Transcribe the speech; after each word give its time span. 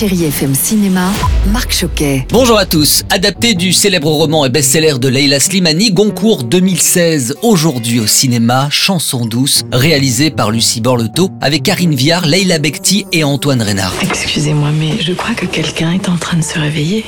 Chérie 0.00 0.24
FM 0.24 0.54
Cinéma, 0.54 1.10
Marc 1.52 1.72
Choquet. 1.72 2.26
Bonjour 2.30 2.56
à 2.56 2.64
tous. 2.64 3.02
Adapté 3.10 3.52
du 3.52 3.74
célèbre 3.74 4.10
roman 4.10 4.46
et 4.46 4.48
best-seller 4.48 4.94
de 4.98 5.08
Leila 5.08 5.38
Slimani, 5.38 5.90
Goncourt 5.90 6.44
2016. 6.44 7.36
Aujourd'hui 7.42 8.00
au 8.00 8.06
cinéma, 8.06 8.68
Chanson 8.70 9.26
douce, 9.26 9.62
réalisée 9.72 10.30
par 10.30 10.52
Lucie 10.52 10.80
Borleto 10.80 11.28
avec 11.42 11.64
Karine 11.64 11.94
Viard, 11.94 12.24
Leila 12.24 12.58
Bekti 12.58 13.04
et 13.12 13.24
Antoine 13.24 13.60
Reynard. 13.60 13.92
Excusez-moi, 14.00 14.70
mais 14.70 15.02
je 15.02 15.12
crois 15.12 15.34
que 15.34 15.44
quelqu'un 15.44 15.92
est 15.92 16.08
en 16.08 16.16
train 16.16 16.38
de 16.38 16.44
se 16.44 16.58
réveiller. 16.58 17.04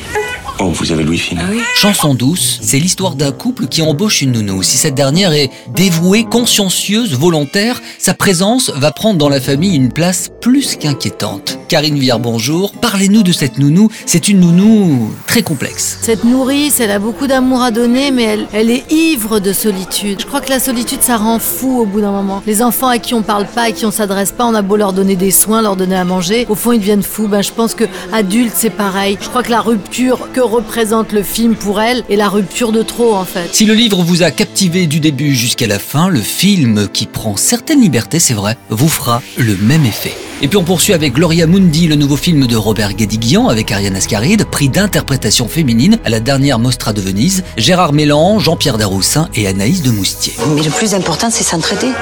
Oh, 0.59 0.66
vous 0.66 0.93
avez 0.93 1.03
Louis 1.03 1.19
Philippe. 1.19 1.43
Chanson 1.75 2.14
douce, 2.14 2.61
c'est 2.62 2.79
l'histoire 2.79 3.14
d'un 3.14 3.32
couple 3.32 3.66
qui 3.66 3.82
embauche 3.82 4.23
une 4.23 4.32
nounou. 4.32 4.62
Si 4.62 4.77
cette 4.77 4.95
dernière 4.95 5.32
est 5.32 5.51
dévouée, 5.75 6.25
consciencieuse, 6.25 7.14
volontaire, 7.14 7.80
sa 7.98 8.14
présence 8.14 8.70
va 8.70 8.93
prendre 8.93 9.19
dans 9.19 9.29
la 9.29 9.41
famille 9.41 9.75
une 9.75 9.93
place 9.93 10.30
plus 10.41 10.77
qu'inquiétante. 10.77 11.59
Karine 11.69 11.98
Viard, 11.98 12.20
bonjour. 12.20 12.73
Parlez-nous 12.73 13.23
de 13.23 13.33
cette 13.33 13.59
nounou. 13.59 13.88
C'est 14.06 14.28
une 14.28 14.41
nounou 14.41 15.11
très 15.27 15.42
complexe. 15.42 15.98
Cette 16.02 16.25
nourrice, 16.25 16.80
elle 16.80 16.91
a 16.91 16.98
beaucoup 16.98 17.27
d'amour 17.27 17.62
à 17.62 17.70
donner, 17.70 18.11
mais 18.11 18.25
elle, 18.25 18.47
elle 18.53 18.70
est 18.70 18.84
ivre 18.92 19.41
de 19.41 19.53
solitude. 19.53 20.20
Je 20.20 20.27
crois 20.27 20.41
que 20.41 20.50
la 20.50 20.61
solitude, 20.61 21.03
ça 21.03 21.16
rend 21.16 21.39
fou 21.39 21.80
au 21.80 21.87
bout 21.87 22.03
d'un 22.03 22.12
moment. 22.12 22.42
Les 22.47 22.62
enfants 22.62 22.89
à 22.89 22.98
qui 22.98 23.14
on 23.14 23.23
parle 23.23 23.47
pas, 23.47 23.62
à 23.62 23.73
qui 23.73 23.87
on 23.87 23.91
s'adresse 23.91 24.33
pas, 24.33 24.45
on 24.45 24.55
a 24.55 24.62
beau 24.62 24.77
leur 24.77 24.92
donner 24.92 25.16
des 25.16 25.30
soins, 25.30 25.62
leur 25.62 25.77
donner 25.77 25.97
à 25.97 26.05
manger, 26.05 26.47
au 26.48 26.55
fond 26.55 26.73
ils 26.73 26.78
deviennent 26.78 27.03
fous. 27.03 27.27
Ben, 27.27 27.42
je 27.42 27.53
pense 27.53 27.75
que 27.75 27.84
adulte, 28.12 28.53
c'est 28.55 28.70
pareil. 28.70 29.16
Je 29.20 29.28
crois 29.28 29.42
que 29.42 29.50
la 29.50 29.61
rupture 29.61 30.28
que 30.33 30.41
représente 30.42 31.12
le 31.12 31.23
film 31.23 31.55
pour 31.55 31.80
elle 31.80 32.05
est 32.09 32.16
la 32.16 32.28
rupture 32.28 32.73
de 32.73 32.83
trop, 32.83 33.14
en 33.14 33.24
fait. 33.24 33.48
Si 33.52 33.64
le 33.64 33.74
livre 33.74 34.02
vous 34.02 34.23
a 34.23 34.30
captivé 34.30 34.87
du 34.87 35.00
début 35.00 35.34
jusqu'à 35.34 35.66
la 35.66 35.78
fin, 35.78 36.09
le 36.09 36.20
film, 36.20 36.88
qui 36.92 37.06
prend 37.06 37.37
certaines 37.37 37.80
libertés, 37.80 38.19
c'est 38.19 38.34
vrai, 38.34 38.56
vous 38.70 38.88
fera 38.88 39.23
le 39.36 39.56
même 39.56 39.84
effet. 39.84 40.14
Et 40.42 40.48
puis 40.48 40.56
on 40.56 40.64
poursuit 40.64 40.92
avec 40.92 41.12
Gloria 41.12 41.47
Mundi, 41.47 41.86
le 41.86 41.95
nouveau 41.95 42.16
film 42.16 42.48
de 42.48 42.56
Robert 42.56 42.95
Guédiguian 42.95 43.47
avec 43.47 43.70
Ariane 43.70 43.95
Ascaride, 43.95 44.44
prix 44.44 44.69
d'interprétation 44.69 45.47
féminine 45.47 45.98
à 46.05 46.11
la 46.11 46.19
dernière 46.19 46.58
Mostra 46.58 46.92
de 46.92 47.00
Venise, 47.00 47.45
Gérard 47.56 47.92
Mélan, 47.92 48.41
Jean-Pierre 48.41 48.77
Daroussin 48.77 49.28
et 49.36 49.47
Anaïs 49.47 49.83
de 49.83 49.92
Moustier. 49.92 50.34
Mais 50.56 50.62
le 50.62 50.70
plus 50.70 50.95
important, 50.95 51.30
c'est 51.30 51.45
s'entraider. 51.45 51.92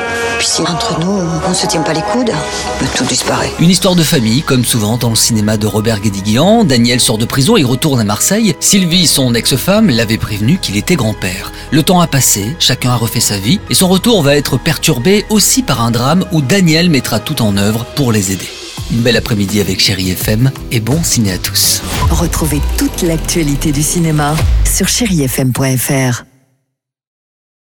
Puis 0.40 0.48
si 0.48 0.62
entre 0.62 0.98
nous, 1.00 1.20
on 1.46 1.52
se 1.52 1.66
tient 1.66 1.82
pas 1.82 1.92
les 1.92 2.00
coudes, 2.00 2.32
tout 2.96 3.04
disparaît. 3.04 3.52
Une 3.60 3.68
histoire 3.68 3.94
de 3.94 4.02
famille, 4.02 4.40
comme 4.40 4.64
souvent 4.64 4.96
dans 4.96 5.10
le 5.10 5.14
cinéma 5.14 5.58
de 5.58 5.66
Robert 5.66 6.00
Guédiguian. 6.00 6.64
Daniel 6.64 6.98
sort 6.98 7.18
de 7.18 7.26
prison 7.26 7.58
et 7.58 7.62
retourne 7.62 8.00
à 8.00 8.04
Marseille. 8.04 8.54
Sylvie, 8.58 9.06
son 9.06 9.34
ex-femme, 9.34 9.90
l'avait 9.90 10.16
prévenu 10.16 10.56
qu'il 10.56 10.78
était 10.78 10.96
grand-père. 10.96 11.52
Le 11.72 11.82
temps 11.82 12.00
a 12.00 12.06
passé, 12.06 12.56
chacun 12.58 12.92
a 12.92 12.96
refait 12.96 13.20
sa 13.20 13.36
vie, 13.36 13.60
et 13.68 13.74
son 13.74 13.88
retour 13.88 14.22
va 14.22 14.34
être 14.34 14.56
perturbé 14.56 15.26
aussi 15.28 15.62
par 15.62 15.82
un 15.82 15.90
drame 15.90 16.24
où 16.32 16.40
Daniel 16.40 16.88
mettra 16.88 17.20
tout 17.20 17.42
en 17.42 17.58
œuvre 17.58 17.84
pour 17.94 18.10
les 18.10 18.32
aider. 18.32 18.48
Une 18.92 19.02
belle 19.02 19.18
après-midi 19.18 19.60
avec 19.60 19.78
Chéri 19.78 20.10
FM 20.12 20.50
et 20.72 20.80
bon 20.80 21.04
ciné 21.04 21.32
à 21.32 21.38
tous. 21.38 21.82
Retrouvez 22.10 22.62
toute 22.78 23.02
l'actualité 23.02 23.72
du 23.72 23.82
cinéma 23.82 24.34
sur 24.64 24.88
chérifm.fr. 24.88 26.29